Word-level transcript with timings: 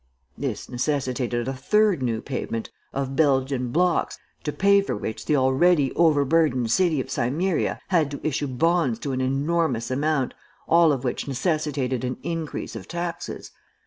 "This 0.35 0.67
necessitated 0.67 1.47
a 1.47 1.53
third 1.53 2.01
new 2.01 2.21
pavement, 2.23 2.71
of 2.91 3.15
Belgian 3.15 3.67
blocks, 3.69 4.17
to 4.43 4.51
pay 4.51 4.81
for 4.81 4.95
which 4.97 5.27
the 5.27 5.35
already 5.35 5.93
overburdened 5.93 6.71
city 6.71 6.99
of 6.99 7.07
Cimmeria 7.11 7.79
had 7.89 8.09
to 8.09 8.27
issue 8.27 8.47
bonds 8.47 8.97
to 8.97 9.11
an 9.11 9.21
enormous 9.21 9.91
amount, 9.91 10.33
all 10.67 10.91
of 10.91 11.03
which 11.03 11.27
necessitated 11.27 12.03
an 12.03 12.17
increase 12.23 12.75
of 12.75 12.87
taxes. 12.87 13.51